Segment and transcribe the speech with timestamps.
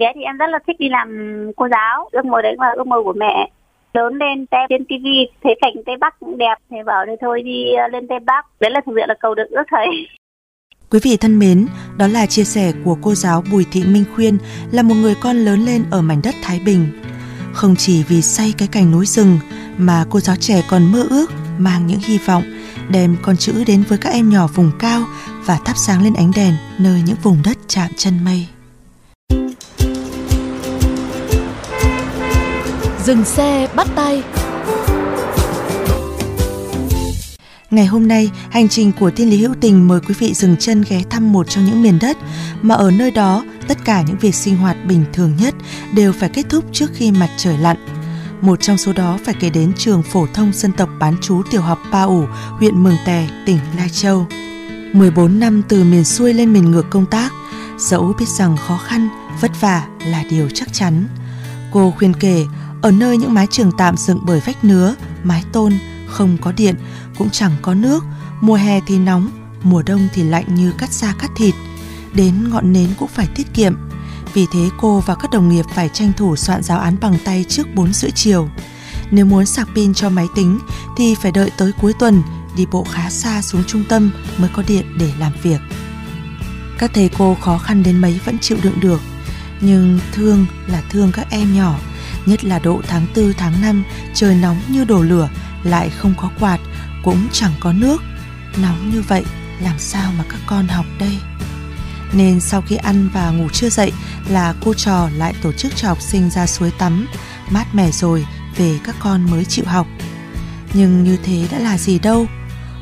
[0.00, 1.08] bé thì em rất là thích đi làm
[1.56, 3.50] cô giáo, ước mơ đấy là ước mơ của mẹ.
[3.94, 5.06] Lớn lên xem trên TV
[5.42, 8.46] thấy cảnh Tây Bắc cũng đẹp, thì bảo thì thôi đi ờ, lên Tây Bắc.
[8.60, 9.86] Đấy là thực sự là cầu được ước thầy.
[10.90, 11.66] Quý vị thân mến,
[11.98, 14.38] đó là chia sẻ của cô giáo Bùi Thị Minh Khuyên
[14.72, 16.86] là một người con lớn lên ở mảnh đất Thái Bình.
[17.52, 19.38] Không chỉ vì say cái cảnh núi rừng
[19.78, 22.42] mà cô giáo trẻ còn mơ ước mang những hy vọng
[22.92, 25.00] đem con chữ đến với các em nhỏ vùng cao
[25.46, 28.46] và thắp sáng lên ánh đèn nơi những vùng đất chạm chân mây.
[33.04, 34.22] Dừng xe bắt tay
[37.70, 40.84] Ngày hôm nay, hành trình của Thiên Lý Hữu Tình mời quý vị dừng chân
[40.88, 42.16] ghé thăm một trong những miền đất
[42.62, 45.54] mà ở nơi đó tất cả những việc sinh hoạt bình thường nhất
[45.94, 47.76] đều phải kết thúc trước khi mặt trời lặn.
[48.40, 51.60] Một trong số đó phải kể đến trường phổ thông dân tộc bán trú tiểu
[51.60, 52.24] học Pa ủ,
[52.58, 54.26] huyện Mường Tè, tỉnh Lai Châu.
[54.92, 57.32] 14 năm từ miền xuôi lên miền ngược công tác,
[57.78, 59.08] dẫu biết rằng khó khăn,
[59.40, 61.04] vất vả là điều chắc chắn.
[61.72, 62.44] Cô khuyên kể,
[62.82, 65.72] ở nơi những mái trường tạm dựng bởi vách nứa, mái tôn,
[66.06, 66.74] không có điện,
[67.18, 68.04] cũng chẳng có nước,
[68.40, 69.30] mùa hè thì nóng,
[69.62, 71.54] mùa đông thì lạnh như cắt da cắt thịt.
[72.14, 73.74] Đến ngọn nến cũng phải tiết kiệm.
[74.34, 77.44] Vì thế cô và các đồng nghiệp phải tranh thủ soạn giáo án bằng tay
[77.48, 78.48] trước 4 rưỡi chiều.
[79.10, 80.58] Nếu muốn sạc pin cho máy tính
[80.96, 82.22] thì phải đợi tới cuối tuần,
[82.56, 85.60] đi bộ khá xa xuống trung tâm mới có điện để làm việc.
[86.78, 89.00] Các thầy cô khó khăn đến mấy vẫn chịu đựng được,
[89.60, 91.78] nhưng thương là thương các em nhỏ,
[92.26, 95.28] nhất là độ tháng 4 tháng 5 trời nóng như đổ lửa,
[95.64, 96.58] lại không có quạt,
[97.04, 98.02] cũng chẳng có nước.
[98.56, 99.24] Nóng như vậy,
[99.60, 101.18] làm sao mà các con học đây?
[102.12, 103.92] Nên sau khi ăn và ngủ chưa dậy
[104.28, 107.06] là cô trò lại tổ chức cho học sinh ra suối tắm,
[107.50, 108.26] mát mẻ rồi
[108.56, 109.86] về các con mới chịu học.
[110.72, 112.26] Nhưng như thế đã là gì đâu?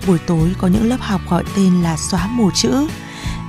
[0.07, 2.89] Buổi tối có những lớp học gọi tên là xóa mù chữ,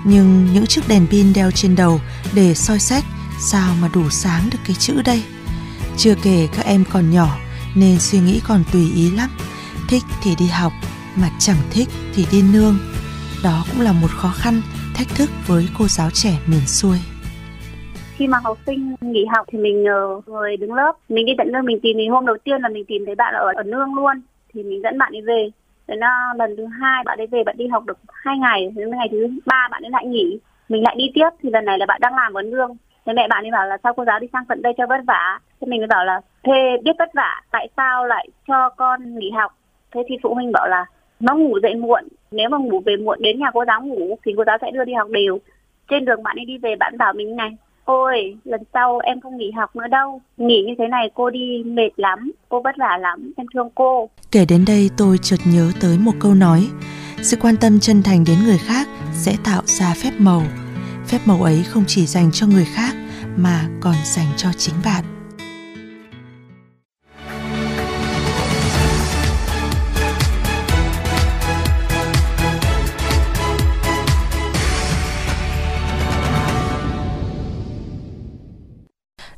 [0.04, 2.02] nhưng những chiếc đèn pin đeo trên đầu
[2.34, 3.04] để soi sách
[3.52, 5.24] sao mà đủ sáng được cái chữ đây?
[6.02, 7.28] Chưa kể các em còn nhỏ
[7.76, 9.30] nên suy nghĩ còn tùy ý lắm.
[9.90, 10.72] Thích thì đi học,
[11.22, 12.76] mà chẳng thích thì đi nương.
[13.44, 14.62] Đó cũng là một khó khăn,
[14.96, 16.98] thách thức với cô giáo trẻ miền xuôi.
[18.16, 21.48] Khi mà học sinh nghỉ học thì mình nhờ người đứng lớp, mình đi tận
[21.52, 23.94] nơi mình tìm thì hôm đầu tiên là mình tìm thấy bạn ở ở nương
[23.96, 24.22] luôn
[24.54, 25.50] thì mình dẫn bạn ấy về.
[25.88, 28.72] Rồi nó ờ, lần thứ hai bạn ấy về bạn đi học được hai ngày,
[28.76, 30.40] đến ngày thứ ba bạn ấy lại nghỉ,
[30.70, 32.78] mình lại đi tiếp thì lần này là bạn đang làm ở nương.
[33.10, 35.02] Thế mẹ bạn ấy bảo là sao cô giáo đi sang tận đây cho vất
[35.08, 35.40] vả.
[35.62, 39.32] Thế mình mới bảo là thế biết vất vả, tại sao lại cho con nghỉ
[39.32, 39.52] học?
[39.94, 40.86] Thế thì phụ huynh bảo là
[41.20, 44.34] nó ngủ dậy muộn, nếu mà ngủ về muộn đến nhà cô giáo ngủ thì
[44.38, 45.40] cô giáo sẽ đưa đi học đều.
[45.90, 49.38] Trên đường bạn ấy đi về bạn bảo mình này, ôi lần sau em không
[49.38, 52.98] nghỉ học nữa đâu, nghỉ như thế này cô đi mệt lắm, cô vất vả
[52.98, 54.10] lắm, em thương cô.
[54.32, 56.68] Kể đến đây tôi chợt nhớ tới một câu nói
[57.22, 60.42] Sự quan tâm chân thành đến người khác sẽ tạo ra phép màu
[61.08, 62.99] Phép màu ấy không chỉ dành cho người khác
[63.44, 65.06] mà còn dành cho chính bạn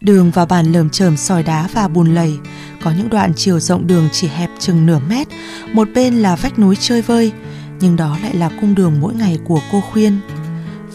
[0.02, 2.40] Đường vào bản lởm chởm sỏi đá và bùn lầy,
[2.84, 5.28] có những đoạn chiều rộng đường chỉ hẹp chừng nửa mét,
[5.74, 7.32] một bên là vách núi chơi vơi,
[7.80, 10.20] nhưng đó lại là cung đường mỗi ngày của cô Khuyên.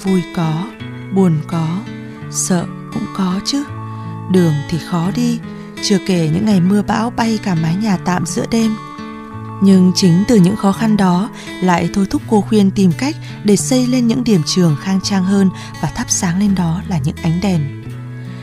[0.03, 0.65] Vui có,
[1.15, 1.79] buồn có,
[2.31, 2.67] sợ
[2.99, 3.65] cũng có chứ.
[4.31, 5.39] Đường thì khó đi,
[5.83, 8.77] chưa kể những ngày mưa bão bay cả mái nhà tạm giữa đêm.
[9.63, 11.31] Nhưng chính từ những khó khăn đó
[11.63, 15.25] lại thôi thúc cô Khuyên tìm cách để xây lên những điểm trường khang trang
[15.25, 15.51] hơn
[15.83, 17.83] và thắp sáng lên đó là những ánh đèn.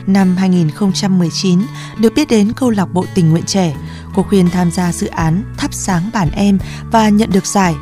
[0.06, 1.62] Năm 2019,
[1.98, 3.74] được biết đến câu lạc bộ tình nguyện trẻ,
[4.14, 6.58] cô Khuyên tham gia dự án Thắp sáng bản em
[6.90, 7.74] và nhận được giải.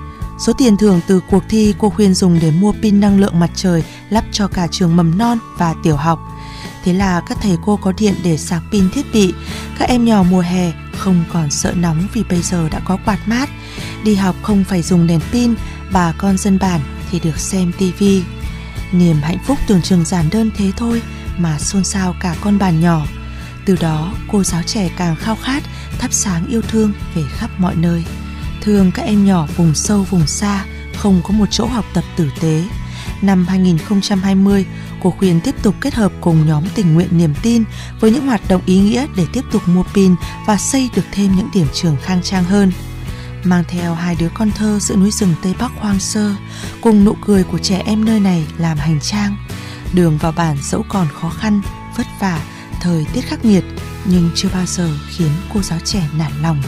[0.46, 3.50] Số tiền thưởng từ cuộc thi cô Khuyên dùng để mua pin năng lượng mặt
[3.54, 6.18] trời lắp cho cả trường mầm non và tiểu học.
[6.84, 9.34] Thế là các thầy cô có điện để sạc pin thiết bị,
[9.78, 13.18] các em nhỏ mùa hè không còn sợ nóng vì bây giờ đã có quạt
[13.26, 13.48] mát.
[14.04, 15.54] Đi học không phải dùng đèn pin,
[15.92, 16.80] bà con dân bản
[17.10, 18.22] thì được xem tivi.
[18.92, 21.02] Niềm hạnh phúc tưởng chừng giản đơn thế thôi
[21.38, 23.06] mà xôn xao cả con bàn nhỏ.
[23.64, 25.62] Từ đó cô giáo trẻ càng khao khát
[25.98, 28.04] thắp sáng yêu thương về khắp mọi nơi.
[28.60, 30.64] thương các em nhỏ vùng sâu vùng xa
[30.96, 32.64] không có một chỗ học tập tử tế.
[33.22, 34.66] Năm 2020,
[35.02, 37.64] cô khuyên tiếp tục kết hợp cùng nhóm tình nguyện niềm tin
[38.00, 40.14] với những hoạt động ý nghĩa để tiếp tục mua pin
[40.46, 42.72] và xây được thêm những điểm trường khang trang hơn.
[43.44, 46.34] Mang theo hai đứa con thơ giữa núi rừng Tây Bắc hoang sơ,
[46.80, 49.36] cùng nụ cười của trẻ em nơi này làm hành trang.
[49.94, 51.60] Đường vào bản dẫu còn khó khăn,
[51.96, 52.40] vất vả,
[52.80, 53.64] thời tiết khắc nghiệt,
[54.04, 56.62] nhưng chưa bao giờ khiến cô giáo trẻ nản lòng.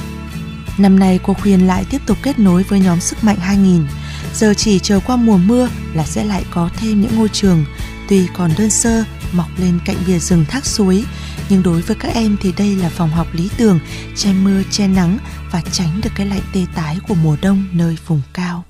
[0.79, 3.87] Năm nay cô khuyên lại tiếp tục kết nối với nhóm Sức Mạnh 2000.
[4.35, 7.65] Giờ chỉ chờ qua mùa mưa là sẽ lại có thêm những ngôi trường,
[8.09, 11.05] tuy còn đơn sơ, mọc lên cạnh bìa rừng thác suối,
[11.49, 13.81] nhưng đối với các em thì đây là phòng học lý tưởng,
[14.17, 15.19] che mưa che nắng
[15.53, 18.65] và tránh được cái lạnh tê tái của mùa đông nơi vùng cao.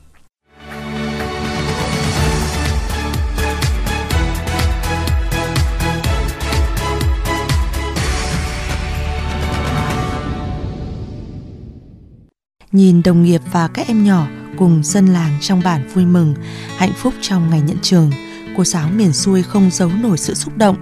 [12.74, 14.26] Nhìn đồng nghiệp và các em nhỏ
[14.58, 16.34] cùng dân làng trong bản vui mừng,
[16.76, 18.10] hạnh phúc trong ngày nhận trường.
[18.56, 20.76] Cô giáo miền xuôi không giấu nổi sự xúc động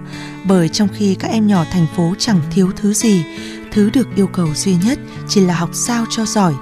[0.45, 3.23] bởi trong khi các em nhỏ thành phố chẳng thiếu thứ gì,
[3.71, 6.53] thứ được yêu cầu duy nhất chỉ là học sao cho giỏi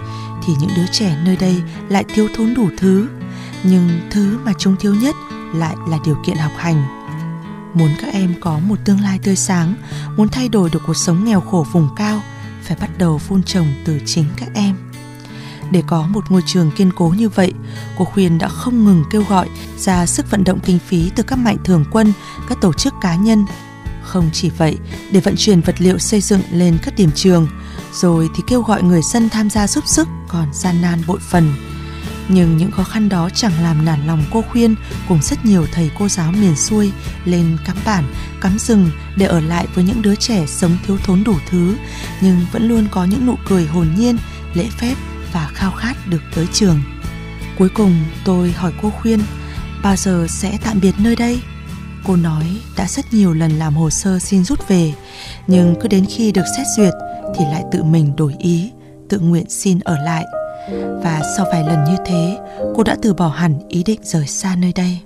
[0.45, 1.55] thì những đứa trẻ nơi đây
[1.89, 3.07] lại thiếu thốn đủ thứ.
[3.63, 5.15] Nhưng thứ mà chúng thiếu nhất
[5.53, 6.83] lại là điều kiện học hành.
[7.73, 9.75] Muốn các em có một tương lai tươi sáng,
[10.17, 12.21] muốn thay đổi được cuộc sống nghèo khổ vùng cao,
[12.63, 14.90] phải bắt đầu phun trồng từ chính các em.
[15.71, 17.53] Để có một ngôi trường kiên cố như vậy,
[17.97, 21.35] cô Khuyên đã không ngừng kêu gọi ra sức vận động kinh phí từ các
[21.35, 22.13] mạnh thường quân,
[22.49, 23.45] các tổ chức cá nhân.
[24.03, 24.77] Không chỉ vậy,
[25.11, 27.47] để vận chuyển vật liệu xây dựng lên các điểm trường,
[27.93, 31.53] rồi thì kêu gọi người dân tham gia giúp sức còn gian nan bội phần.
[32.29, 34.75] Nhưng những khó khăn đó chẳng làm nản lòng cô Khuyên
[35.07, 36.91] cùng rất nhiều thầy cô giáo miền xuôi
[37.25, 38.03] lên cắm bản,
[38.41, 41.75] cắm rừng để ở lại với những đứa trẻ sống thiếu thốn đủ thứ,
[42.21, 44.17] nhưng vẫn luôn có những nụ cười hồn nhiên,
[44.53, 44.95] lễ phép
[45.33, 46.79] và khao khát được tới trường.
[47.57, 47.95] Cuối cùng
[48.25, 49.19] tôi hỏi cô khuyên
[49.83, 51.39] bao giờ sẽ tạm biệt nơi đây?
[52.07, 52.45] Cô nói
[52.77, 54.93] đã rất nhiều lần làm hồ sơ xin rút về,
[55.47, 56.93] nhưng cứ đến khi được xét duyệt
[57.35, 58.71] thì lại tự mình đổi ý,
[59.09, 60.25] tự nguyện xin ở lại.
[61.03, 62.37] Và sau vài lần như thế,
[62.75, 64.97] cô đã từ bỏ hẳn ý định rời xa nơi đây.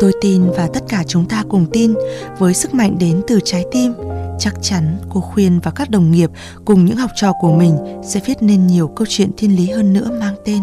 [0.00, 1.94] Tôi tin và tất cả chúng ta cùng tin
[2.38, 3.92] với sức mạnh đến từ trái tim
[4.38, 6.30] chắc chắn cô khuyên và các đồng nghiệp
[6.64, 9.92] cùng những học trò của mình sẽ viết nên nhiều câu chuyện thiên lý hơn
[9.92, 10.62] nữa mang tên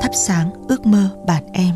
[0.00, 1.74] thắp sáng ước mơ bạn em.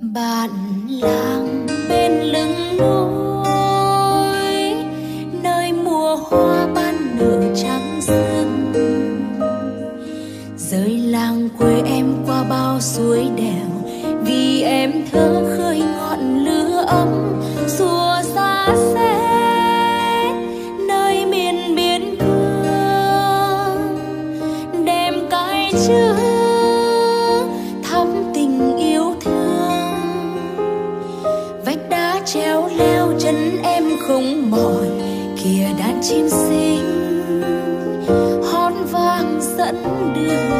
[0.00, 0.50] Bạn
[0.88, 4.74] làng bên lưng núi,
[5.42, 8.72] nơi mùa hoa ban nở trắng dương
[10.56, 13.68] rời làng quê em qua bao suối đèo,
[14.24, 17.21] vì em thơ khơi ngọn lửa ấm
[39.72, 40.51] dẫn đường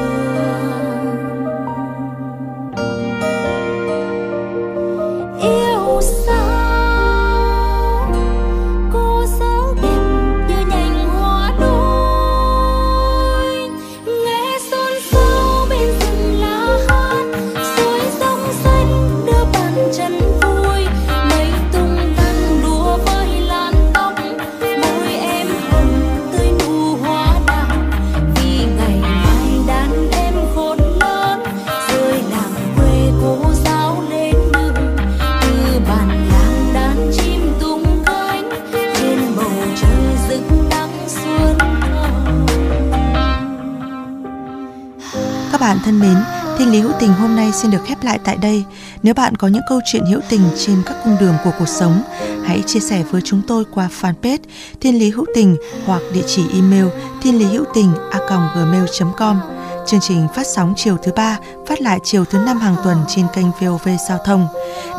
[45.62, 46.16] bạn thân mến,
[46.58, 48.64] Thiên lý hữu tình hôm nay xin được khép lại tại đây.
[49.02, 52.02] Nếu bạn có những câu chuyện hữu tình trên các cung đường của cuộc sống,
[52.44, 54.38] hãy chia sẻ với chúng tôi qua fanpage
[54.80, 56.86] Thiên lý hữu tình hoặc địa chỉ email
[57.22, 58.18] thiên lý hữu tình a
[58.54, 59.40] gmail.com.
[59.86, 63.26] Chương trình phát sóng chiều thứ ba, phát lại chiều thứ năm hàng tuần trên
[63.34, 64.46] kênh VOV Giao thông.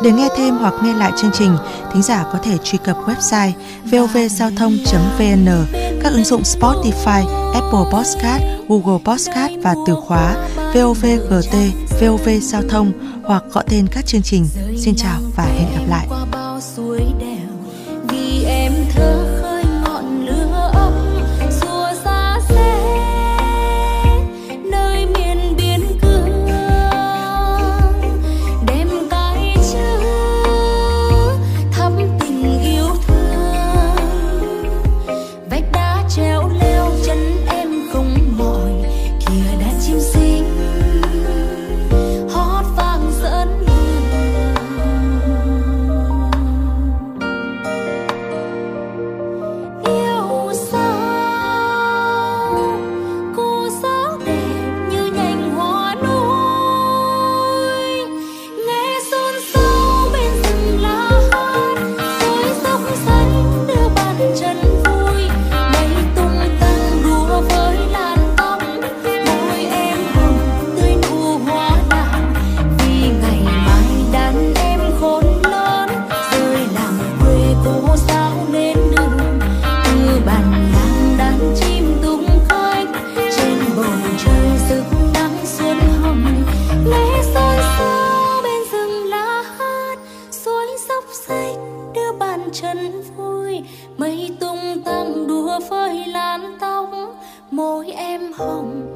[0.02, 1.56] Để nghe thêm hoặc nghe lại chương trình,
[1.92, 3.52] thính giả có thể truy cập website
[3.84, 5.48] vovgiao thông.vn,
[6.04, 11.54] các ứng dụng Spotify, Apple Podcast, Google Podcast và từ khóa VOVGT,
[12.00, 12.92] VOV Giao thông
[13.24, 14.46] hoặc gọi tên các chương trình.
[14.76, 16.33] Xin chào và hẹn gặp lại.
[92.54, 93.62] chân vui
[93.96, 96.90] mây tung tăng đùa với làn tóc.
[97.50, 98.93] Môi em hồng